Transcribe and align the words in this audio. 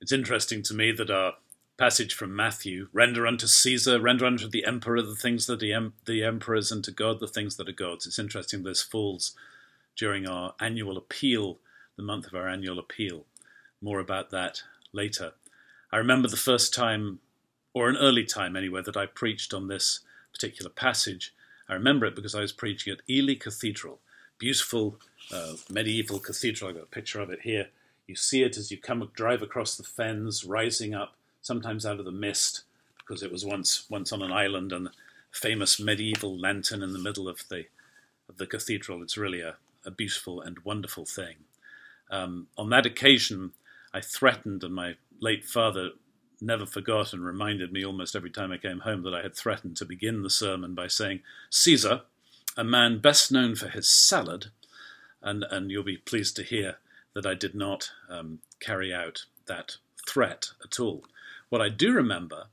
It's 0.00 0.12
interesting 0.12 0.62
to 0.62 0.74
me 0.74 0.92
that 0.92 1.10
our 1.10 1.34
passage 1.76 2.14
from 2.14 2.34
Matthew, 2.34 2.88
render 2.92 3.26
unto 3.26 3.46
Caesar, 3.46 4.00
render 4.00 4.26
unto 4.26 4.48
the 4.48 4.64
emperor 4.64 5.02
the 5.02 5.14
things 5.14 5.46
that 5.46 5.60
the, 5.60 5.72
em- 5.72 5.94
the 6.06 6.22
emperors, 6.22 6.72
and 6.72 6.82
to 6.84 6.90
God 6.90 7.20
the 7.20 7.26
things 7.26 7.56
that 7.56 7.68
are 7.68 7.72
God's. 7.72 8.06
It's 8.06 8.18
interesting 8.18 8.62
this 8.62 8.82
falls 8.82 9.34
during 9.96 10.26
our 10.26 10.54
annual 10.60 10.96
appeal, 10.96 11.58
the 11.96 12.02
month 12.02 12.26
of 12.26 12.34
our 12.34 12.48
annual 12.48 12.78
appeal. 12.78 13.26
More 13.82 13.98
about 13.98 14.30
that 14.30 14.62
later. 14.92 15.32
I 15.92 15.98
remember 15.98 16.28
the 16.28 16.36
first 16.36 16.72
time, 16.72 17.20
or 17.74 17.88
an 17.88 17.96
early 17.96 18.24
time 18.24 18.56
anyway, 18.56 18.82
that 18.82 18.96
I 18.96 19.06
preached 19.06 19.52
on 19.52 19.68
this 19.68 20.00
particular 20.32 20.70
passage. 20.70 21.34
I 21.68 21.74
remember 21.74 22.06
it 22.06 22.16
because 22.16 22.34
I 22.34 22.40
was 22.40 22.52
preaching 22.52 22.92
at 22.92 23.00
Ely 23.08 23.34
Cathedral, 23.34 24.00
beautiful 24.38 24.98
uh, 25.32 25.54
medieval 25.68 26.18
cathedral. 26.18 26.70
I've 26.70 26.76
got 26.76 26.84
a 26.84 26.86
picture 26.86 27.20
of 27.20 27.30
it 27.30 27.40
here. 27.42 27.68
You 28.10 28.16
see 28.16 28.42
it 28.42 28.56
as 28.56 28.72
you 28.72 28.76
come 28.76 29.08
drive 29.14 29.40
across 29.40 29.76
the 29.76 29.84
fens, 29.84 30.44
rising 30.44 30.94
up, 30.94 31.14
sometimes 31.42 31.86
out 31.86 32.00
of 32.00 32.04
the 32.04 32.10
mist, 32.10 32.64
because 32.98 33.22
it 33.22 33.30
was 33.30 33.46
once 33.46 33.88
once 33.88 34.12
on 34.12 34.20
an 34.20 34.32
island, 34.32 34.72
and 34.72 34.88
a 34.88 34.92
famous 35.30 35.78
medieval 35.78 36.36
lantern 36.36 36.82
in 36.82 36.92
the 36.92 36.98
middle 36.98 37.28
of 37.28 37.44
the 37.48 37.66
of 38.28 38.38
the 38.38 38.48
cathedral. 38.48 39.00
It's 39.00 39.16
really 39.16 39.40
a, 39.40 39.54
a 39.86 39.92
beautiful 39.92 40.40
and 40.40 40.58
wonderful 40.64 41.04
thing. 41.04 41.36
Um, 42.10 42.48
on 42.58 42.70
that 42.70 42.84
occasion, 42.84 43.52
I 43.94 44.00
threatened, 44.00 44.64
and 44.64 44.74
my 44.74 44.96
late 45.20 45.44
father 45.44 45.90
never 46.40 46.66
forgot 46.66 47.12
and 47.12 47.24
reminded 47.24 47.72
me 47.72 47.84
almost 47.84 48.16
every 48.16 48.30
time 48.30 48.50
I 48.50 48.58
came 48.58 48.80
home 48.80 49.04
that 49.04 49.14
I 49.14 49.22
had 49.22 49.36
threatened 49.36 49.76
to 49.76 49.84
begin 49.84 50.24
the 50.24 50.30
sermon 50.30 50.74
by 50.74 50.88
saying, 50.88 51.20
Caesar, 51.50 52.02
a 52.56 52.64
man 52.64 52.98
best 52.98 53.30
known 53.30 53.54
for 53.54 53.68
his 53.68 53.88
salad, 53.88 54.46
and, 55.22 55.44
and 55.48 55.70
you'll 55.70 55.84
be 55.84 55.96
pleased 55.96 56.34
to 56.34 56.42
hear 56.42 56.78
that 57.14 57.26
I 57.26 57.34
did 57.34 57.54
not 57.54 57.90
um, 58.08 58.40
carry 58.60 58.92
out 58.92 59.24
that 59.46 59.76
threat 60.06 60.50
at 60.64 60.78
all. 60.78 61.04
What 61.48 61.60
I 61.60 61.68
do 61.68 61.92
remember 61.92 62.44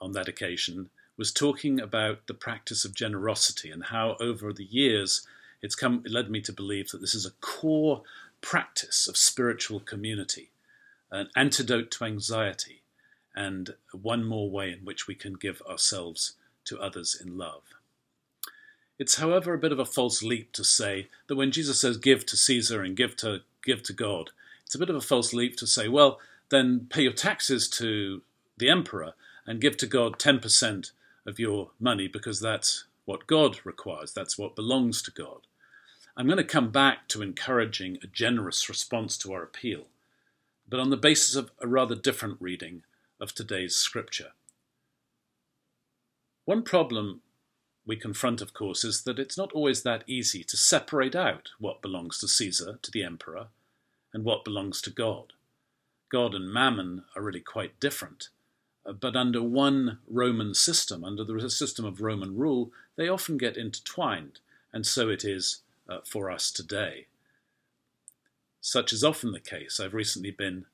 on 0.00 0.12
that 0.12 0.28
occasion 0.28 0.90
was 1.16 1.32
talking 1.32 1.80
about 1.80 2.26
the 2.26 2.34
practice 2.34 2.84
of 2.84 2.94
generosity 2.94 3.70
and 3.70 3.84
how 3.84 4.16
over 4.20 4.52
the 4.52 4.64
years 4.64 5.26
it's 5.62 5.74
come 5.74 6.02
it 6.04 6.10
led 6.10 6.30
me 6.30 6.40
to 6.42 6.52
believe 6.52 6.90
that 6.90 7.00
this 7.00 7.14
is 7.14 7.24
a 7.24 7.30
core 7.40 8.02
practice 8.40 9.08
of 9.08 9.16
spiritual 9.16 9.80
community, 9.80 10.50
an 11.10 11.28
antidote 11.36 11.90
to 11.92 12.04
anxiety, 12.04 12.82
and 13.34 13.74
one 13.92 14.24
more 14.24 14.50
way 14.50 14.70
in 14.70 14.84
which 14.84 15.06
we 15.06 15.14
can 15.14 15.34
give 15.34 15.62
ourselves 15.62 16.34
to 16.64 16.78
others 16.78 17.18
in 17.18 17.38
love. 17.38 17.62
It's, 18.98 19.16
however, 19.16 19.54
a 19.54 19.58
bit 19.58 19.72
of 19.72 19.78
a 19.78 19.86
false 19.86 20.22
leap 20.22 20.52
to 20.52 20.64
say 20.64 21.08
that 21.26 21.36
when 21.36 21.50
Jesus 21.50 21.80
says 21.80 21.96
give 21.96 22.26
to 22.26 22.36
Caesar 22.36 22.82
and 22.82 22.96
give 22.96 23.16
to 23.16 23.40
give 23.64 23.82
to 23.84 23.92
God, 23.92 24.30
it's 24.64 24.74
a 24.74 24.78
bit 24.78 24.90
of 24.90 24.96
a 24.96 25.00
false 25.00 25.32
leap 25.32 25.56
to 25.56 25.66
say, 25.66 25.88
well, 25.88 26.18
then 26.50 26.86
pay 26.88 27.02
your 27.02 27.12
taxes 27.12 27.68
to 27.68 28.22
the 28.56 28.68
emperor 28.68 29.14
and 29.46 29.60
give 29.60 29.76
to 29.78 29.86
God 29.86 30.18
10% 30.18 30.92
of 31.26 31.38
your 31.38 31.70
money 31.80 32.06
because 32.08 32.40
that's 32.40 32.84
what 33.04 33.26
God 33.26 33.58
requires, 33.64 34.12
that's 34.12 34.38
what 34.38 34.56
belongs 34.56 35.02
to 35.02 35.10
God. 35.10 35.46
I'm 36.16 36.26
going 36.26 36.38
to 36.38 36.44
come 36.44 36.70
back 36.70 37.08
to 37.08 37.22
encouraging 37.22 37.98
a 38.02 38.06
generous 38.06 38.68
response 38.68 39.18
to 39.18 39.32
our 39.32 39.42
appeal, 39.42 39.88
but 40.68 40.80
on 40.80 40.90
the 40.90 40.96
basis 40.96 41.34
of 41.34 41.50
a 41.60 41.66
rather 41.66 41.94
different 41.94 42.36
reading 42.40 42.82
of 43.20 43.34
today's 43.34 43.74
scripture. 43.74 44.32
One 46.44 46.62
problem 46.62 47.22
we 47.86 47.96
confront, 47.96 48.40
of 48.40 48.54
course, 48.54 48.84
is 48.84 49.02
that 49.02 49.18
it's 49.18 49.36
not 49.36 49.52
always 49.52 49.82
that 49.82 50.04
easy 50.06 50.42
to 50.44 50.56
separate 50.56 51.14
out 51.14 51.50
what 51.58 51.82
belongs 51.82 52.18
to 52.18 52.28
Caesar, 52.28 52.78
to 52.82 52.90
the 52.90 53.02
emperor, 53.02 53.48
and 54.12 54.24
what 54.24 54.44
belongs 54.44 54.80
to 54.82 54.90
God. 54.90 55.34
God 56.10 56.34
and 56.34 56.50
mammon 56.50 57.04
are 57.14 57.22
really 57.22 57.40
quite 57.40 57.78
different. 57.80 58.28
Uh, 58.86 58.92
but 58.92 59.16
under 59.16 59.42
one 59.42 59.98
Roman 60.08 60.54
system, 60.54 61.04
under 61.04 61.24
the 61.24 61.50
system 61.50 61.84
of 61.84 62.00
Roman 62.00 62.36
rule, 62.36 62.70
they 62.96 63.08
often 63.08 63.36
get 63.36 63.56
intertwined, 63.56 64.38
and 64.72 64.86
so 64.86 65.08
it 65.08 65.24
is 65.24 65.60
uh, 65.88 65.98
for 66.04 66.30
us 66.30 66.50
today. 66.50 67.06
Such 68.60 68.92
is 68.92 69.04
often 69.04 69.32
the 69.32 69.40
case. 69.40 69.78
I've 69.78 69.92
recently 69.92 70.30
been 70.30 70.64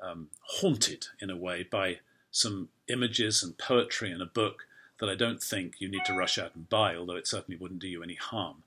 um, 0.00 0.28
haunted, 0.60 1.08
in 1.20 1.28
a 1.28 1.36
way, 1.36 1.62
by 1.62 1.98
some 2.30 2.68
images 2.88 3.42
and 3.42 3.58
poetry 3.58 4.10
in 4.10 4.22
a 4.22 4.26
book 4.26 4.66
that 5.00 5.08
I 5.08 5.14
don't 5.14 5.42
think 5.42 5.74
you 5.78 5.88
need 5.88 6.04
to 6.06 6.14
rush 6.14 6.38
out 6.38 6.54
and 6.54 6.68
buy, 6.68 6.96
although 6.96 7.16
it 7.16 7.26
certainly 7.26 7.58
wouldn't 7.58 7.80
do 7.80 7.88
you 7.88 8.02
any 8.02 8.14
harm. 8.14 8.62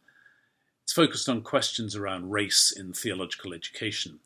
It's 0.83 0.93
focused 0.93 1.29
on 1.29 1.41
questions 1.41 1.95
around 1.95 2.31
race 2.31 2.71
in 2.71 2.93
theological 2.93 3.53
education, 3.53 4.19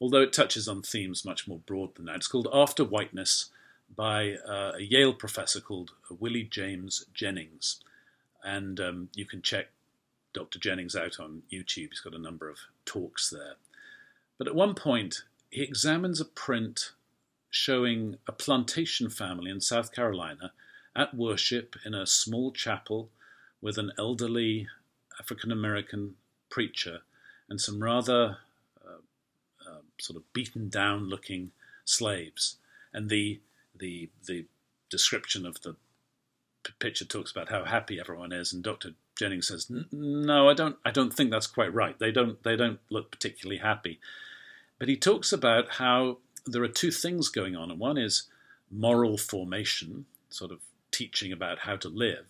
although 0.00 0.22
it 0.22 0.32
touches 0.32 0.68
on 0.68 0.82
themes 0.82 1.24
much 1.24 1.46
more 1.46 1.60
broad 1.66 1.94
than 1.94 2.06
that. 2.06 2.16
It's 2.16 2.26
called 2.26 2.48
After 2.52 2.84
Whiteness 2.84 3.50
by 3.94 4.34
uh, 4.46 4.72
a 4.76 4.82
Yale 4.82 5.12
professor 5.12 5.60
called 5.60 5.92
Willie 6.10 6.44
James 6.44 7.04
Jennings. 7.14 7.80
And 8.42 8.80
um, 8.80 9.08
you 9.14 9.24
can 9.24 9.42
check 9.42 9.68
Dr. 10.32 10.58
Jennings 10.58 10.96
out 10.96 11.20
on 11.20 11.42
YouTube. 11.52 11.90
He's 11.90 12.00
got 12.00 12.14
a 12.14 12.18
number 12.18 12.48
of 12.48 12.58
talks 12.84 13.30
there. 13.30 13.54
But 14.38 14.48
at 14.48 14.54
one 14.54 14.74
point, 14.74 15.22
he 15.50 15.62
examines 15.62 16.20
a 16.20 16.24
print 16.24 16.92
showing 17.50 18.16
a 18.26 18.32
plantation 18.32 19.10
family 19.10 19.50
in 19.50 19.60
South 19.60 19.92
Carolina 19.92 20.52
at 20.94 21.14
worship 21.14 21.76
in 21.84 21.94
a 21.94 22.06
small 22.06 22.52
chapel 22.52 23.10
with 23.60 23.78
an 23.78 23.92
elderly 23.98 24.68
African 25.20 25.52
American 25.52 26.14
preacher 26.50 27.00
and 27.48 27.60
some 27.60 27.82
rather 27.82 28.38
uh, 28.84 29.68
uh, 29.68 29.80
sort 29.98 30.16
of 30.16 30.32
beaten 30.32 30.68
down 30.68 31.08
looking 31.08 31.50
slaves. 31.84 32.56
And 32.92 33.08
the, 33.08 33.40
the, 33.76 34.10
the 34.26 34.46
description 34.90 35.46
of 35.46 35.60
the 35.62 35.76
picture 36.78 37.04
talks 37.04 37.30
about 37.30 37.48
how 37.48 37.64
happy 37.64 37.98
everyone 37.98 38.32
is, 38.32 38.52
and 38.52 38.62
Dr. 38.62 38.90
Jennings 39.16 39.48
says, 39.48 39.70
"No, 39.90 40.48
I 40.48 40.54
don't. 40.54 40.76
I 40.84 40.90
don't 40.90 41.12
think 41.12 41.30
that's 41.30 41.46
quite 41.46 41.72
right. 41.74 41.98
They 41.98 42.12
don't. 42.12 42.42
They 42.42 42.56
don't 42.56 42.80
look 42.90 43.10
particularly 43.10 43.58
happy." 43.58 43.98
But 44.78 44.88
he 44.88 44.96
talks 44.96 45.32
about 45.32 45.72
how 45.72 46.18
there 46.46 46.62
are 46.62 46.68
two 46.68 46.90
things 46.90 47.28
going 47.28 47.56
on, 47.56 47.70
and 47.70 47.80
one 47.80 47.98
is 47.98 48.24
moral 48.70 49.18
formation, 49.18 50.06
sort 50.30 50.52
of 50.52 50.60
teaching 50.92 51.32
about 51.32 51.60
how 51.60 51.76
to 51.76 51.88
live. 51.88 52.26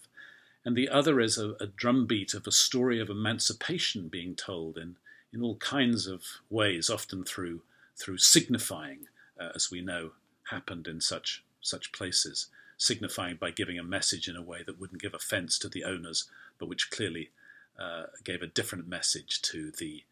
And 0.65 0.77
the 0.77 0.89
other 0.89 1.21
is 1.21 1.39
a, 1.39 1.55
a 1.61 1.67
drumbeat 1.67 2.35
of 2.35 2.47
a 2.47 2.53
story 2.53 3.01
of 3.01 3.11
emancipation 3.11 4.09
being 4.09 4.35
told 4.35 4.79
in, 4.79 4.97
in 5.33 5.43
all 5.43 5.57
kinds 5.57 6.07
of 6.07 6.23
ways, 6.49 6.89
often 6.89 7.25
through, 7.25 7.63
through 7.97 8.19
signifying, 8.19 9.09
uh, 9.41 9.49
as 9.55 9.71
we 9.71 9.81
know 9.81 10.13
happened 10.51 10.87
in 10.87 11.01
such, 11.01 11.43
such 11.61 11.93
places, 11.93 12.47
signifying 12.77 13.37
by 13.37 13.51
giving 13.51 13.79
a 13.79 13.83
message 13.85 14.29
in 14.29 14.37
a 14.37 14.43
way 14.43 14.63
that 14.65 14.81
wouldn't 14.81 15.03
give 15.03 15.15
offense 15.15 15.59
to 15.59 15.69
the 15.69 15.85
owners, 15.85 16.29
but 16.59 16.69
which 16.69 16.91
clearly 16.91 17.31
uh, 17.79 18.05
gave 18.23 18.43
a 18.43 18.47
different 18.47 18.87
message 18.87 19.43
to 19.43 19.73
the, 19.73 20.05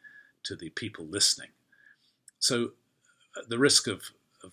to 0.42 0.56
the 0.56 0.70
people 0.70 1.06
listening. 1.06 1.50
So, 2.38 2.72
uh, 3.36 3.42
the 3.46 3.58
risk 3.58 3.86
of, 3.86 4.10
of 4.42 4.52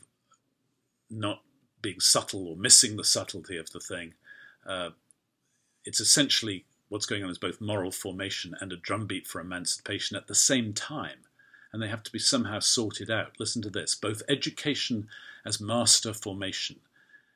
not 1.09 1.41
being 1.87 1.99
subtle 2.01 2.49
or 2.49 2.57
missing 2.57 2.97
the 2.97 3.03
subtlety 3.05 3.55
of 3.55 3.71
the 3.71 3.79
thing. 3.79 4.13
Uh, 4.67 4.89
it's 5.85 6.01
essentially 6.01 6.65
what's 6.89 7.05
going 7.05 7.23
on 7.23 7.29
is 7.29 7.37
both 7.37 7.61
moral 7.61 7.91
formation 7.91 8.53
and 8.59 8.73
a 8.73 8.77
drumbeat 8.77 9.25
for 9.25 9.39
emancipation 9.39 10.17
at 10.17 10.27
the 10.27 10.35
same 10.35 10.73
time, 10.73 11.19
and 11.71 11.81
they 11.81 11.87
have 11.87 12.03
to 12.03 12.11
be 12.11 12.19
somehow 12.19 12.59
sorted 12.59 13.09
out. 13.09 13.39
Listen 13.39 13.61
to 13.61 13.69
this 13.69 13.95
both 13.95 14.21
education 14.27 15.07
as 15.45 15.61
master 15.61 16.13
formation 16.13 16.81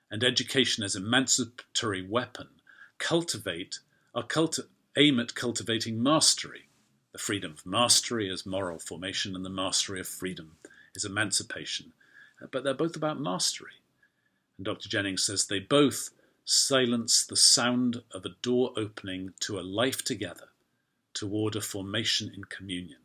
and 0.09 0.21
education 0.21 0.83
as 0.83 0.97
emancipatory 0.97 2.05
weapon 2.05 2.49
cultivate 2.97 3.79
are 4.13 4.23
culti- 4.23 4.67
aim 4.97 5.17
at 5.17 5.33
cultivating 5.33 6.03
mastery. 6.03 6.67
The 7.13 7.19
freedom 7.19 7.53
of 7.53 7.65
mastery 7.65 8.29
is 8.29 8.45
moral 8.45 8.79
formation, 8.79 9.33
and 9.33 9.45
the 9.45 9.49
mastery 9.49 10.01
of 10.01 10.09
freedom 10.09 10.57
is 10.93 11.05
emancipation. 11.05 11.93
But 12.51 12.65
they're 12.65 12.73
both 12.73 12.97
about 12.97 13.17
mastery. 13.17 13.80
And 14.61 14.65
Dr. 14.67 14.89
Jennings 14.89 15.23
says 15.23 15.47
they 15.47 15.57
both 15.57 16.11
silence 16.45 17.25
the 17.25 17.35
sound 17.35 18.03
of 18.11 18.25
a 18.25 18.35
door 18.43 18.73
opening 18.77 19.33
to 19.39 19.59
a 19.59 19.61
life 19.61 20.03
together 20.03 20.49
toward 21.15 21.55
a 21.55 21.61
formation 21.61 22.31
in 22.31 22.43
communion. 22.43 22.99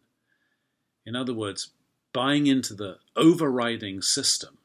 In 1.07 1.17
other 1.17 1.33
words, 1.33 1.71
buying 2.13 2.47
into 2.47 2.75
the 2.75 2.99
overriding 3.17 4.03
system 4.03 4.59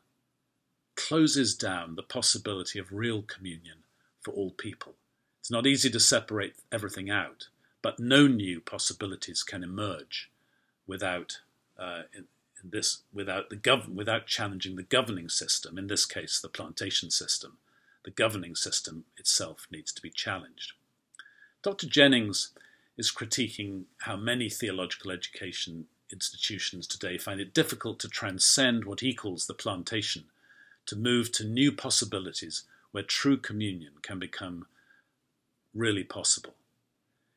closes 0.97 1.55
down 1.55 1.95
the 1.95 2.03
possibility 2.03 2.77
of 2.77 2.91
real 2.91 3.21
communion 3.21 3.83
for 4.19 4.31
all 4.33 4.51
people. 4.51 4.95
It's 5.39 5.49
not 5.49 5.65
easy 5.65 5.89
to 5.91 5.99
separate 6.01 6.55
everything 6.73 7.09
out, 7.09 7.47
but 7.81 8.01
no 8.01 8.27
new 8.27 8.59
possibilities 8.59 9.43
can 9.43 9.63
emerge 9.63 10.29
without 10.85 11.39
uh, 11.79 12.01
this 12.69 13.03
without 13.13 13.49
the 13.49 13.55
gov- 13.55 13.93
without 13.93 14.27
challenging 14.27 14.75
the 14.75 14.83
governing 14.83 15.29
system. 15.29 15.77
In 15.77 15.87
this 15.87 16.05
case, 16.05 16.39
the 16.39 16.49
plantation 16.49 17.09
system. 17.09 17.57
The 18.03 18.11
governing 18.11 18.55
system 18.55 19.05
itself 19.17 19.67
needs 19.71 19.93
to 19.93 20.01
be 20.01 20.09
challenged. 20.09 20.73
Dr. 21.63 21.87
Jennings 21.87 22.51
is 22.97 23.11
critiquing 23.11 23.83
how 24.01 24.15
many 24.15 24.49
theological 24.49 25.11
education 25.11 25.85
institutions 26.11 26.87
today 26.87 27.17
find 27.17 27.39
it 27.39 27.53
difficult 27.53 27.99
to 27.99 28.07
transcend 28.07 28.85
what 28.85 28.99
he 28.99 29.13
calls 29.13 29.45
the 29.45 29.53
plantation, 29.53 30.25
to 30.87 30.95
move 30.95 31.31
to 31.31 31.43
new 31.45 31.71
possibilities 31.71 32.63
where 32.91 33.03
true 33.03 33.37
communion 33.37 33.93
can 34.01 34.19
become 34.19 34.65
really 35.73 36.03
possible. 36.03 36.55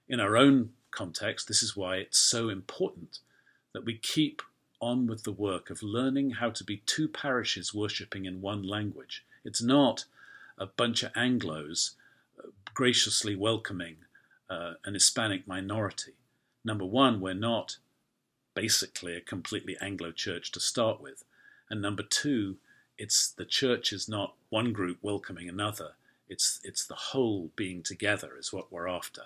In 0.09 0.21
our 0.21 0.37
own 0.37 0.71
context, 0.91 1.47
this 1.47 1.63
is 1.63 1.77
why 1.77 1.97
it's 1.97 2.19
so 2.19 2.49
important 2.49 3.21
that 3.73 3.85
we 3.85 3.97
keep 3.97 4.43
on 4.85 5.07
with 5.07 5.23
the 5.25 5.33
work 5.33 5.71
of 5.71 5.83
learning 5.83 6.33
how 6.33 6.51
to 6.51 6.65
be 6.65 6.83
two 6.85 7.09
parishes 7.09 7.75
worshipping 7.75 8.27
in 8.27 8.41
one 8.41 8.63
language. 8.63 9.25
It's 9.45 9.63
not 9.63 10.05
a 10.59 10.67
bunch 10.67 11.03
of 11.03 11.13
Anglos 11.15 11.93
uh, 12.39 12.49
graciously 12.75 13.35
welcoming 13.35 13.97
uh, 14.51 14.75
an 14.85 14.95
Hispanic 14.95 15.49
minority. 15.49 16.13
Number 16.65 16.85
one, 16.85 17.21
we're 17.21 17.35
not 17.35 17.79
basically 18.55 19.17
a 19.17 19.21
completely 19.21 19.77
Anglo 19.81 20.13
church 20.13 20.53
to 20.53 20.61
start 20.61 21.01
with. 21.01 21.25
And 21.71 21.81
number 21.81 22.03
two, 22.03 22.57
it's 22.99 23.29
the 23.29 23.45
church 23.45 23.93
is 23.93 24.09
not 24.09 24.35
one 24.51 24.73
group 24.73 24.99
welcoming 25.03 25.49
another. 25.49 25.93
It's 26.29 26.61
it's 26.63 26.87
the 26.87 26.95
whole 26.95 27.51
being 27.57 27.83
together 27.83 28.33
is 28.39 28.53
what 28.53 28.73
we're 28.73 28.89
after. 28.89 29.23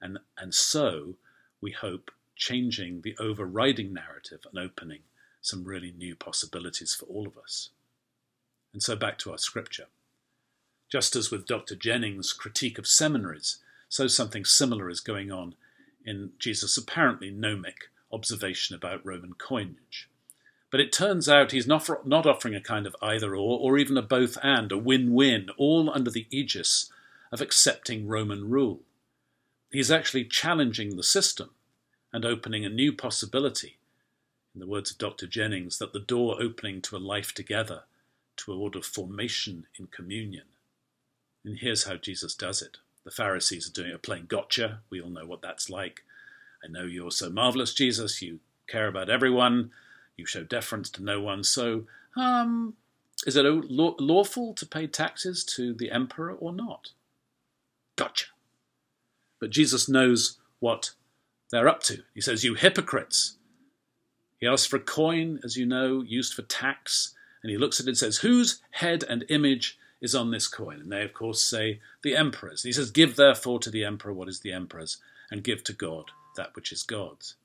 And 0.00 0.18
and 0.36 0.54
so 0.54 1.14
we 1.60 1.70
hope 1.70 2.10
changing 2.42 3.02
the 3.02 3.16
overriding 3.20 3.92
narrative 3.92 4.40
and 4.50 4.58
opening 4.58 5.00
some 5.40 5.62
really 5.62 5.92
new 5.92 6.16
possibilities 6.16 6.92
for 6.92 7.06
all 7.06 7.26
of 7.26 7.38
us. 7.38 7.70
And 8.72 8.82
so 8.82 8.96
back 8.96 9.16
to 9.18 9.30
our 9.30 9.38
scripture. 9.38 9.86
Just 10.90 11.14
as 11.14 11.30
with 11.30 11.46
Dr. 11.46 11.76
Jennings' 11.76 12.32
critique 12.32 12.78
of 12.78 12.86
seminaries, 12.86 13.58
so 13.88 14.08
something 14.08 14.44
similar 14.44 14.90
is 14.90 14.98
going 14.98 15.30
on 15.30 15.54
in 16.04 16.32
Jesus' 16.40 16.76
apparently 16.76 17.30
gnomic 17.30 17.90
observation 18.10 18.74
about 18.74 19.06
Roman 19.06 19.34
coinage. 19.34 20.08
But 20.70 20.80
it 20.80 20.92
turns 20.92 21.28
out 21.28 21.52
he's 21.52 21.66
not, 21.66 22.06
not 22.06 22.26
offering 22.26 22.56
a 22.56 22.60
kind 22.60 22.86
of 22.86 22.96
either 23.00 23.36
or, 23.36 23.58
or 23.60 23.78
even 23.78 23.96
a 23.96 24.02
both 24.02 24.36
and, 24.42 24.72
a 24.72 24.78
win 24.78 25.12
win, 25.12 25.48
all 25.56 25.90
under 25.94 26.10
the 26.10 26.26
aegis 26.30 26.90
of 27.30 27.40
accepting 27.40 28.08
Roman 28.08 28.50
rule. 28.50 28.80
He's 29.70 29.92
actually 29.92 30.24
challenging 30.24 30.96
the 30.96 31.04
system 31.04 31.50
and 32.12 32.24
opening 32.24 32.64
a 32.64 32.68
new 32.68 32.92
possibility, 32.92 33.78
in 34.54 34.60
the 34.60 34.66
words 34.66 34.90
of 34.90 34.98
Dr. 34.98 35.26
Jennings, 35.26 35.78
that 35.78 35.92
the 35.92 36.00
door 36.00 36.36
opening 36.40 36.82
to 36.82 36.96
a 36.96 36.98
life 36.98 37.32
together, 37.32 37.84
to 38.36 38.52
a 38.52 38.58
word 38.58 38.76
of 38.76 38.84
formation 38.84 39.66
in 39.78 39.86
communion. 39.86 40.44
And 41.44 41.58
here's 41.58 41.84
how 41.84 41.96
Jesus 41.96 42.34
does 42.34 42.62
it. 42.62 42.78
The 43.04 43.10
Pharisees 43.10 43.68
are 43.68 43.72
doing 43.72 43.92
a 43.92 43.98
plain 43.98 44.26
gotcha. 44.26 44.80
We 44.90 45.00
all 45.00 45.10
know 45.10 45.26
what 45.26 45.42
that's 45.42 45.68
like. 45.68 46.02
I 46.64 46.68
know 46.68 46.84
you're 46.84 47.10
so 47.10 47.30
marvelous, 47.30 47.74
Jesus. 47.74 48.22
You 48.22 48.38
care 48.68 48.86
about 48.86 49.10
everyone. 49.10 49.72
You 50.16 50.26
show 50.26 50.44
deference 50.44 50.90
to 50.90 51.02
no 51.02 51.20
one. 51.20 51.42
So, 51.42 51.84
um, 52.16 52.74
is 53.26 53.36
it 53.36 53.44
lawful 53.44 54.54
to 54.54 54.66
pay 54.66 54.86
taxes 54.86 55.44
to 55.44 55.74
the 55.74 55.90
emperor 55.90 56.32
or 56.32 56.52
not? 56.52 56.90
Gotcha. 57.96 58.26
But 59.40 59.50
Jesus 59.50 59.88
knows 59.88 60.38
what 60.60 60.92
they're 61.52 61.68
up 61.68 61.82
to. 61.84 62.02
He 62.14 62.20
says, 62.20 62.42
You 62.42 62.54
hypocrites. 62.54 63.36
He 64.38 64.48
asks 64.48 64.66
for 64.66 64.76
a 64.76 64.80
coin, 64.80 65.38
as 65.44 65.56
you 65.56 65.66
know, 65.66 66.00
used 66.00 66.34
for 66.34 66.42
tax, 66.42 67.14
and 67.42 67.50
he 67.50 67.58
looks 67.58 67.78
at 67.78 67.86
it 67.86 67.90
and 67.90 67.98
says, 67.98 68.18
Whose 68.18 68.60
head 68.72 69.04
and 69.08 69.24
image 69.28 69.78
is 70.00 70.14
on 70.16 70.32
this 70.32 70.48
coin? 70.48 70.80
And 70.80 70.90
they, 70.90 71.02
of 71.02 71.12
course, 71.12 71.40
say, 71.40 71.80
The 72.02 72.16
emperor's. 72.16 72.64
he 72.64 72.72
says, 72.72 72.90
Give 72.90 73.14
therefore 73.14 73.60
to 73.60 73.70
the 73.70 73.84
emperor 73.84 74.12
what 74.12 74.28
is 74.28 74.40
the 74.40 74.52
emperor's, 74.52 74.96
and 75.30 75.44
give 75.44 75.62
to 75.64 75.72
God 75.72 76.10
that 76.36 76.56
which 76.56 76.72
is 76.72 76.82
God's. 76.82 77.36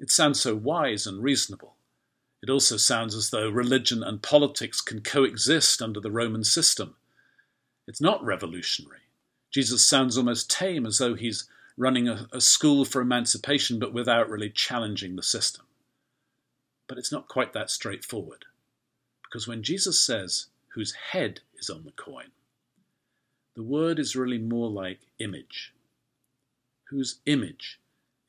It 0.00 0.10
sounds 0.10 0.40
so 0.40 0.56
wise 0.56 1.06
and 1.06 1.22
reasonable. 1.22 1.76
It 2.42 2.50
also 2.50 2.76
sounds 2.76 3.14
as 3.14 3.30
though 3.30 3.48
religion 3.48 4.02
and 4.02 4.22
politics 4.22 4.80
can 4.80 5.02
coexist 5.02 5.80
under 5.80 6.00
the 6.00 6.10
Roman 6.10 6.44
system. 6.44 6.96
It's 7.86 8.00
not 8.00 8.24
revolutionary. 8.24 9.00
Jesus 9.50 9.86
sounds 9.86 10.18
almost 10.18 10.50
tame, 10.50 10.84
as 10.84 10.98
though 10.98 11.14
he's 11.14 11.48
running 11.76 12.08
a, 12.08 12.28
a 12.32 12.40
school 12.40 12.84
for 12.84 13.00
emancipation, 13.00 13.78
but 13.78 13.92
without 13.92 14.28
really 14.28 14.50
challenging 14.50 15.16
the 15.16 15.22
system. 15.22 15.64
But 16.86 16.98
it's 16.98 17.12
not 17.12 17.28
quite 17.28 17.52
that 17.52 17.70
straightforward. 17.70 18.44
Because 19.22 19.48
when 19.48 19.62
Jesus 19.62 20.00
says, 20.00 20.46
whose 20.74 20.94
head 21.12 21.40
is 21.58 21.70
on 21.70 21.84
the 21.84 21.92
coin, 21.92 22.26
the 23.56 23.62
word 23.62 23.98
is 23.98 24.16
really 24.16 24.38
more 24.38 24.68
like 24.68 25.00
image. 25.18 25.72
Whose 26.90 27.20
image 27.26 27.80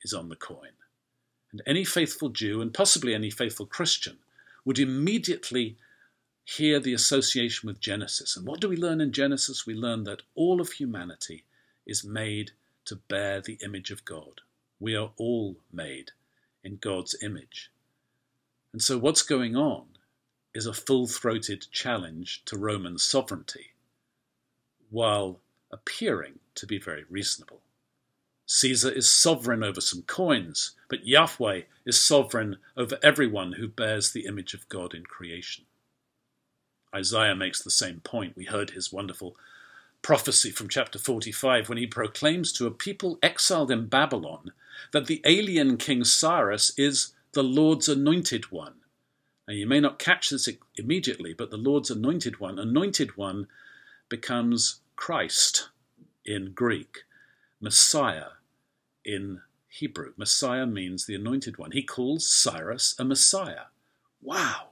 is 0.02 0.14
on 0.14 0.28
the 0.28 0.36
coin? 0.36 0.70
And 1.52 1.62
any 1.66 1.84
faithful 1.84 2.28
Jew, 2.28 2.60
and 2.60 2.74
possibly 2.74 3.14
any 3.14 3.30
faithful 3.30 3.66
Christian, 3.66 4.18
would 4.64 4.78
immediately 4.78 5.76
hear 6.44 6.78
the 6.80 6.94
association 6.94 7.66
with 7.66 7.80
Genesis. 7.80 8.36
And 8.36 8.46
what 8.46 8.60
do 8.60 8.68
we 8.68 8.76
learn 8.76 9.00
in 9.00 9.12
Genesis? 9.12 9.66
We 9.66 9.74
learn 9.74 10.04
that 10.04 10.22
all 10.34 10.60
of 10.60 10.72
humanity 10.72 11.44
is 11.86 12.04
made 12.04 12.52
to 12.86 12.96
bear 12.96 13.40
the 13.40 13.58
image 13.64 13.90
of 13.90 14.04
God. 14.04 14.40
We 14.80 14.96
are 14.96 15.12
all 15.16 15.56
made 15.72 16.12
in 16.64 16.76
God's 16.76 17.16
image. 17.22 17.70
And 18.72 18.82
so, 18.82 18.98
what's 18.98 19.22
going 19.22 19.56
on 19.56 19.86
is 20.54 20.66
a 20.66 20.72
full 20.72 21.06
throated 21.06 21.66
challenge 21.70 22.42
to 22.46 22.58
Roman 22.58 22.98
sovereignty, 22.98 23.72
while 24.90 25.40
appearing 25.70 26.38
to 26.54 26.66
be 26.66 26.78
very 26.78 27.04
reasonable. 27.10 27.60
Caesar 28.46 28.90
is 28.90 29.12
sovereign 29.12 29.64
over 29.64 29.80
some 29.80 30.02
coins, 30.02 30.72
but 30.88 31.06
Yahweh 31.06 31.62
is 31.84 32.02
sovereign 32.02 32.58
over 32.76 32.98
everyone 33.02 33.52
who 33.52 33.66
bears 33.68 34.12
the 34.12 34.24
image 34.26 34.54
of 34.54 34.68
God 34.68 34.94
in 34.94 35.02
creation. 35.02 35.64
Isaiah 36.94 37.34
makes 37.34 37.62
the 37.62 37.70
same 37.70 38.00
point. 38.00 38.36
We 38.36 38.44
heard 38.44 38.70
his 38.70 38.92
wonderful 38.92 39.36
prophecy 40.06 40.52
from 40.52 40.68
chapter 40.68 41.00
45 41.00 41.68
when 41.68 41.78
he 41.78 41.86
proclaims 41.88 42.52
to 42.52 42.64
a 42.64 42.70
people 42.70 43.18
exiled 43.24 43.72
in 43.72 43.88
Babylon 43.88 44.52
that 44.92 45.06
the 45.06 45.20
alien 45.24 45.76
King 45.78 46.04
Cyrus 46.04 46.70
is 46.78 47.12
the 47.32 47.42
Lord's 47.42 47.88
anointed 47.88 48.52
one. 48.52 48.74
Now, 49.48 49.54
you 49.54 49.66
may 49.66 49.80
not 49.80 49.98
catch 49.98 50.30
this 50.30 50.48
immediately, 50.76 51.34
but 51.34 51.50
the 51.50 51.56
Lord's 51.56 51.90
anointed 51.90 52.38
one, 52.38 52.56
anointed 52.56 53.16
one, 53.16 53.48
becomes 54.08 54.78
Christ 54.94 55.70
in 56.24 56.52
Greek, 56.52 56.98
Messiah 57.60 58.28
in 59.04 59.40
Hebrew. 59.68 60.12
Messiah 60.16 60.66
means 60.66 61.06
the 61.06 61.16
anointed 61.16 61.58
one. 61.58 61.72
He 61.72 61.82
calls 61.82 62.32
Cyrus 62.32 62.94
a 62.96 63.04
Messiah. 63.04 63.72
Wow! 64.22 64.68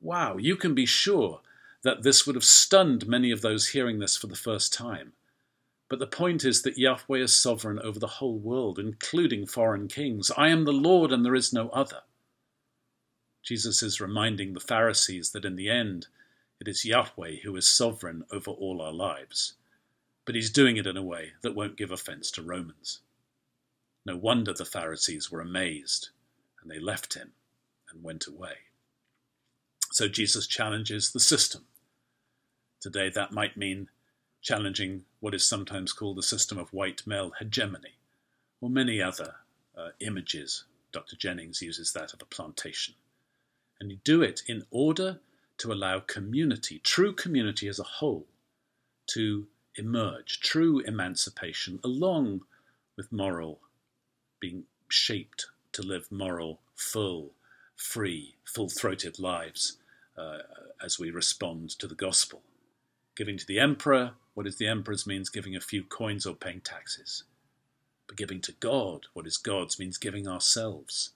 Wow, 0.00 0.36
you 0.36 0.54
can 0.54 0.72
be 0.72 0.86
sure 0.86 1.40
that 1.84 2.02
this 2.02 2.26
would 2.26 2.34
have 2.34 2.44
stunned 2.44 3.06
many 3.06 3.30
of 3.30 3.42
those 3.42 3.68
hearing 3.68 3.98
this 3.98 4.16
for 4.16 4.26
the 4.26 4.34
first 4.34 4.72
time. 4.72 5.12
But 5.88 5.98
the 5.98 6.06
point 6.06 6.44
is 6.44 6.62
that 6.62 6.78
Yahweh 6.78 7.18
is 7.18 7.36
sovereign 7.36 7.78
over 7.78 7.98
the 7.98 8.06
whole 8.06 8.38
world, 8.38 8.78
including 8.78 9.46
foreign 9.46 9.86
kings. 9.86 10.30
I 10.36 10.48
am 10.48 10.64
the 10.64 10.72
Lord 10.72 11.12
and 11.12 11.24
there 11.24 11.34
is 11.34 11.52
no 11.52 11.68
other. 11.68 12.00
Jesus 13.42 13.82
is 13.82 14.00
reminding 14.00 14.54
the 14.54 14.60
Pharisees 14.60 15.30
that 15.30 15.44
in 15.44 15.56
the 15.56 15.68
end, 15.68 16.06
it 16.58 16.66
is 16.66 16.86
Yahweh 16.86 17.36
who 17.44 17.54
is 17.56 17.68
sovereign 17.68 18.24
over 18.32 18.50
all 18.50 18.80
our 18.80 18.92
lives. 18.92 19.54
But 20.24 20.34
he's 20.34 20.50
doing 20.50 20.78
it 20.78 20.86
in 20.86 20.96
a 20.96 21.02
way 21.02 21.32
that 21.42 21.54
won't 21.54 21.76
give 21.76 21.92
offense 21.92 22.30
to 22.32 22.42
Romans. 22.42 23.00
No 24.06 24.16
wonder 24.16 24.54
the 24.54 24.64
Pharisees 24.64 25.30
were 25.30 25.42
amazed, 25.42 26.08
and 26.62 26.70
they 26.70 26.78
left 26.78 27.12
him 27.12 27.32
and 27.90 28.02
went 28.02 28.26
away. 28.26 28.54
So 29.92 30.08
Jesus 30.08 30.46
challenges 30.46 31.12
the 31.12 31.20
system. 31.20 31.66
Today, 32.84 33.08
that 33.08 33.32
might 33.32 33.56
mean 33.56 33.88
challenging 34.42 35.06
what 35.20 35.32
is 35.32 35.48
sometimes 35.48 35.94
called 35.94 36.18
the 36.18 36.22
system 36.22 36.58
of 36.58 36.70
white 36.70 37.06
male 37.06 37.32
hegemony, 37.38 37.94
or 38.60 38.68
many 38.68 39.00
other 39.00 39.36
uh, 39.74 39.92
images. 40.00 40.64
Dr. 40.92 41.16
Jennings 41.16 41.62
uses 41.62 41.94
that 41.94 42.12
of 42.12 42.20
a 42.20 42.26
plantation. 42.26 42.92
And 43.80 43.90
you 43.90 44.00
do 44.04 44.20
it 44.20 44.42
in 44.46 44.66
order 44.70 45.20
to 45.56 45.72
allow 45.72 46.00
community, 46.00 46.78
true 46.78 47.14
community 47.14 47.68
as 47.68 47.78
a 47.78 47.84
whole, 47.84 48.26
to 49.06 49.46
emerge, 49.76 50.40
true 50.40 50.80
emancipation, 50.80 51.80
along 51.82 52.42
with 52.98 53.10
moral 53.10 53.60
being 54.40 54.64
shaped 54.90 55.46
to 55.72 55.80
live 55.80 56.12
moral, 56.12 56.60
full, 56.74 57.30
free, 57.76 58.34
full 58.44 58.68
throated 58.68 59.18
lives 59.18 59.78
uh, 60.18 60.40
as 60.84 60.98
we 60.98 61.10
respond 61.10 61.70
to 61.70 61.86
the 61.86 61.94
gospel. 61.94 62.42
Giving 63.16 63.38
to 63.38 63.46
the 63.46 63.60
emperor, 63.60 64.12
what 64.34 64.46
is 64.46 64.56
the 64.56 64.66
emperor's 64.66 65.06
means 65.06 65.30
giving 65.30 65.54
a 65.54 65.60
few 65.60 65.84
coins 65.84 66.26
or 66.26 66.34
paying 66.34 66.60
taxes. 66.60 67.24
But 68.06 68.16
giving 68.16 68.40
to 68.42 68.52
God, 68.52 69.06
what 69.12 69.26
is 69.26 69.36
God's, 69.36 69.78
means 69.78 69.98
giving 69.98 70.26
ourselves. 70.26 71.10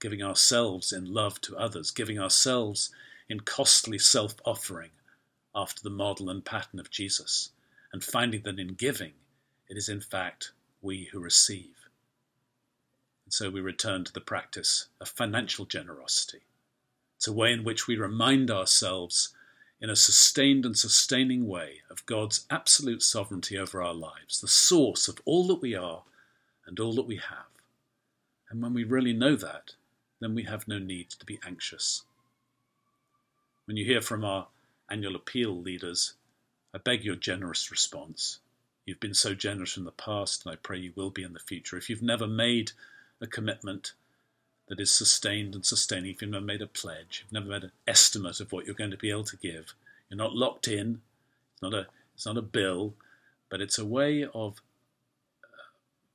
Giving 0.00 0.22
ourselves 0.22 0.92
in 0.92 1.12
love 1.12 1.40
to 1.42 1.56
others, 1.56 1.90
giving 1.90 2.18
ourselves 2.18 2.90
in 3.28 3.40
costly 3.40 3.98
self 3.98 4.34
offering 4.44 4.90
after 5.54 5.82
the 5.82 5.90
model 5.90 6.28
and 6.28 6.44
pattern 6.44 6.78
of 6.78 6.90
Jesus, 6.90 7.50
and 7.92 8.04
finding 8.04 8.42
that 8.42 8.58
in 8.58 8.74
giving, 8.74 9.14
it 9.68 9.76
is 9.76 9.88
in 9.88 10.00
fact 10.00 10.52
we 10.82 11.08
who 11.12 11.20
receive. 11.20 11.88
And 13.24 13.32
so 13.32 13.48
we 13.48 13.60
return 13.60 14.04
to 14.04 14.12
the 14.12 14.20
practice 14.20 14.88
of 15.00 15.08
financial 15.08 15.64
generosity. 15.64 16.42
It's 17.16 17.26
a 17.26 17.32
way 17.32 17.52
in 17.52 17.64
which 17.64 17.86
we 17.86 17.96
remind 17.96 18.50
ourselves 18.50 19.34
in 19.80 19.90
a 19.90 19.96
sustained 19.96 20.64
and 20.64 20.76
sustaining 20.76 21.46
way 21.46 21.82
of 21.90 22.06
God's 22.06 22.46
absolute 22.50 23.02
sovereignty 23.02 23.58
over 23.58 23.82
our 23.82 23.94
lives, 23.94 24.40
the 24.40 24.48
source 24.48 25.08
of 25.08 25.20
all 25.24 25.46
that 25.48 25.60
we 25.60 25.74
are 25.74 26.02
and 26.66 26.80
all 26.80 26.94
that 26.94 27.06
we 27.06 27.16
have. 27.16 27.46
And 28.50 28.62
when 28.62 28.74
we 28.74 28.84
really 28.84 29.12
know 29.12 29.36
that, 29.36 29.72
then 30.20 30.34
we 30.34 30.44
have 30.44 30.66
no 30.66 30.78
need 30.78 31.10
to 31.10 31.26
be 31.26 31.38
anxious. 31.46 32.02
When 33.66 33.76
you 33.76 33.84
hear 33.84 34.00
from 34.00 34.24
our 34.24 34.46
annual 34.88 35.16
appeal 35.16 35.60
leaders, 35.60 36.14
I 36.74 36.78
beg 36.78 37.04
your 37.04 37.16
generous 37.16 37.70
response. 37.70 38.38
You've 38.86 39.00
been 39.00 39.14
so 39.14 39.34
generous 39.34 39.76
in 39.76 39.84
the 39.84 39.90
past, 39.90 40.46
and 40.46 40.52
I 40.52 40.56
pray 40.56 40.78
you 40.78 40.92
will 40.94 41.10
be 41.10 41.24
in 41.24 41.32
the 41.32 41.40
future. 41.40 41.76
If 41.76 41.90
you've 41.90 42.02
never 42.02 42.26
made 42.26 42.72
a 43.20 43.26
commitment 43.26 43.92
that 44.68 44.80
is 44.80 44.92
sustained 44.92 45.54
and 45.54 45.64
sustaining, 45.64 46.10
if 46.10 46.22
you've 46.22 46.30
never 46.30 46.44
made 46.44 46.62
a 46.62 46.66
pledge, 46.66 47.22
you've 47.22 47.32
never 47.32 47.46
made 47.46 47.64
an 47.64 47.72
estimate 47.86 48.40
of 48.40 48.52
what 48.52 48.66
you're 48.66 48.74
going 48.74 48.90
to 48.90 48.96
be 48.96 49.10
able 49.10 49.24
to 49.24 49.36
give, 49.36 49.74
you're 50.10 50.18
not 50.18 50.34
locked 50.34 50.68
in. 50.68 51.00
It's 51.52 51.62
not 51.62 51.74
a 51.74 51.86
it's 52.14 52.26
not 52.26 52.36
a 52.36 52.42
bill, 52.42 52.94
but 53.50 53.60
it's 53.60 53.78
a 53.78 53.84
way 53.84 54.24
of 54.24 54.60
uh, 55.44 55.70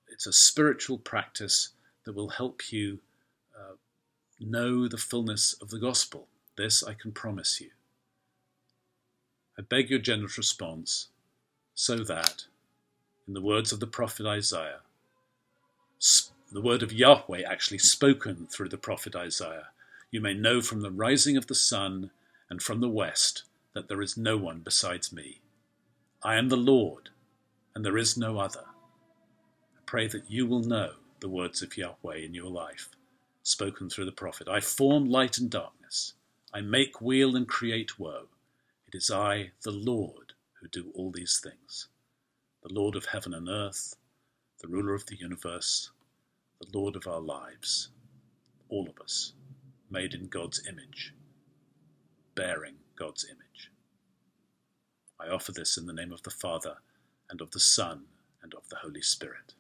it's 0.10 0.26
a 0.28 0.34
spiritual 0.34 0.98
practice 0.98 1.70
that 2.06 2.16
will 2.16 2.30
help 2.30 2.72
you 2.72 3.00
uh, 3.56 3.76
know 4.40 4.88
the 4.88 4.98
fullness 4.98 5.54
of 5.62 5.70
the 5.70 5.80
gospel. 5.80 6.28
This 6.58 6.84
I 6.84 6.94
can 6.94 7.12
promise 7.12 7.62
you. 7.62 7.70
I 9.58 9.62
beg 9.62 9.90
your 9.90 10.00
generous 10.00 10.38
response 10.38 11.08
so 11.76 11.98
that, 11.98 12.46
in 13.28 13.34
the 13.34 13.42
words 13.42 13.72
of 13.72 13.80
the 13.80 13.88
prophet 13.88 14.26
Isaiah, 14.26 14.82
the 16.52 16.62
word 16.62 16.84
of 16.84 16.92
Yahweh 16.92 17.44
actually 17.44 17.78
spoken 17.78 18.46
through 18.48 18.68
the 18.68 18.78
prophet 18.78 19.16
Isaiah, 19.16 19.70
you 20.12 20.20
may 20.20 20.34
know 20.34 20.62
from 20.62 20.82
the 20.82 20.92
rising 20.92 21.38
of 21.38 21.48
the 21.48 21.56
sun 21.56 22.12
and 22.50 22.62
from 22.62 22.82
the 22.82 22.90
west 22.90 23.44
that 23.74 23.88
there 23.88 24.02
is 24.02 24.18
no 24.18 24.36
one 24.38 24.60
besides 24.60 25.14
me. 25.14 25.40
I 26.22 26.36
am 26.36 26.50
the 26.50 26.58
Lord, 26.58 27.10
and 27.74 27.86
there 27.86 27.98
is 27.98 28.18
no 28.18 28.38
other. 28.38 28.66
I 28.68 29.80
pray 29.86 30.08
that 30.08 30.30
you 30.30 30.46
will 30.46 30.60
know 30.60 30.96
the 31.22 31.30
words 31.30 31.62
of 31.62 31.78
Yahweh 31.78 32.18
in 32.18 32.34
your 32.34 32.50
life, 32.52 32.90
spoken 33.44 33.90
through 33.90 34.06
the 34.06 34.12
prophet. 34.12 34.50
I 34.50 34.60
form 34.60 35.10
light 35.10 35.38
and 35.38 35.50
darkness. 35.50 36.16
I 36.54 36.60
make 36.60 37.00
weal 37.00 37.38
and 37.38 37.48
create 37.48 37.98
woe. 37.98 38.26
It 38.88 38.98
is 38.98 39.10
I, 39.10 39.52
the 39.64 39.72
Lord, 39.72 40.34
who 40.60 40.68
do 40.68 40.92
all 40.94 41.12
these 41.12 41.40
things. 41.42 41.88
The 42.62 42.74
Lord 42.74 42.98
of 42.98 43.06
heaven 43.06 43.34
and 43.34 43.48
earth, 43.48 43.96
the 44.60 44.68
ruler 44.68 44.94
of 44.94 45.06
the 45.06 45.16
universe, 45.16 45.92
the 46.62 46.78
Lord 46.78 46.96
of 46.96 47.08
our 47.08 47.20
lives, 47.20 47.90
all 48.70 48.88
of 48.88 49.02
us, 49.02 49.34
made 49.90 50.14
in 50.14 50.28
God's 50.28 50.68
image, 50.68 51.14
bearing 52.36 52.76
God's 52.96 53.26
image. 53.26 53.72
I 55.20 55.28
offer 55.28 55.52
this 55.52 55.78
in 55.78 55.88
the 55.88 55.94
name 55.94 56.12
of 56.12 56.22
the 56.24 56.30
Father, 56.30 56.78
and 57.30 57.42
of 57.42 57.52
the 57.52 57.60
Son, 57.60 58.04
and 58.44 58.54
of 58.54 58.68
the 58.70 58.78
Holy 58.78 59.02
Spirit. 59.02 59.54